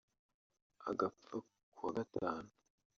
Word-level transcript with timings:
agapfa 0.89 1.35
kuwa 1.75 1.91
Gatanu 1.97 2.49